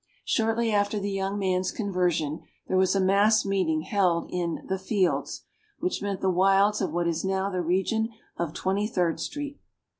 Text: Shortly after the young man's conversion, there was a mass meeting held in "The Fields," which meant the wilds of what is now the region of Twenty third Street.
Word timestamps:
Shortly 0.25 0.71
after 0.71 0.99
the 0.99 1.11
young 1.11 1.37
man's 1.37 1.69
conversion, 1.71 2.41
there 2.67 2.75
was 2.75 2.95
a 2.95 2.99
mass 2.99 3.45
meeting 3.45 3.81
held 3.81 4.31
in 4.31 4.63
"The 4.67 4.79
Fields," 4.79 5.43
which 5.77 6.01
meant 6.01 6.21
the 6.21 6.31
wilds 6.31 6.81
of 6.81 6.91
what 6.91 7.07
is 7.07 7.23
now 7.23 7.51
the 7.51 7.61
region 7.61 8.09
of 8.35 8.51
Twenty 8.51 8.87
third 8.87 9.19
Street. 9.19 9.59